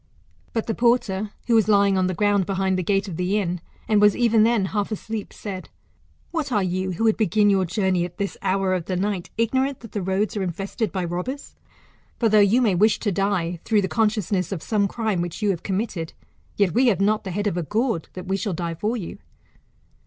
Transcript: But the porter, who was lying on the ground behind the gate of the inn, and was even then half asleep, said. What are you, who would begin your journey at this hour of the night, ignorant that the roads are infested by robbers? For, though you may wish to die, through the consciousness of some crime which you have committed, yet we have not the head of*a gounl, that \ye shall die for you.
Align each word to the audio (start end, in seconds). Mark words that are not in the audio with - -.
But 0.51 0.65
the 0.65 0.73
porter, 0.73 1.29
who 1.45 1.53
was 1.53 1.67
lying 1.67 1.95
on 1.95 2.07
the 2.07 2.15
ground 2.15 2.47
behind 2.47 2.75
the 2.75 2.81
gate 2.81 3.07
of 3.07 3.17
the 3.17 3.37
inn, 3.37 3.61
and 3.87 4.01
was 4.01 4.15
even 4.17 4.41
then 4.41 4.65
half 4.73 4.91
asleep, 4.91 5.31
said. 5.31 5.69
What 6.31 6.51
are 6.51 6.63
you, 6.63 6.93
who 6.93 7.03
would 7.03 7.17
begin 7.17 7.51
your 7.51 7.65
journey 7.65 8.03
at 8.03 8.17
this 8.17 8.35
hour 8.41 8.73
of 8.73 8.85
the 8.85 8.95
night, 8.95 9.29
ignorant 9.37 9.81
that 9.81 9.91
the 9.91 10.01
roads 10.01 10.35
are 10.35 10.41
infested 10.41 10.91
by 10.91 11.05
robbers? 11.05 11.55
For, 12.17 12.29
though 12.29 12.39
you 12.39 12.63
may 12.63 12.73
wish 12.73 12.97
to 12.97 13.11
die, 13.11 13.59
through 13.63 13.83
the 13.83 13.87
consciousness 13.87 14.51
of 14.51 14.63
some 14.63 14.87
crime 14.87 15.21
which 15.21 15.43
you 15.43 15.51
have 15.51 15.61
committed, 15.61 16.13
yet 16.57 16.73
we 16.73 16.87
have 16.87 16.99
not 16.99 17.23
the 17.23 17.29
head 17.29 17.45
of*a 17.45 17.61
gounl, 17.61 18.03
that 18.13 18.27
\ye 18.27 18.37
shall 18.37 18.53
die 18.53 18.73
for 18.73 18.97
you. 18.97 19.19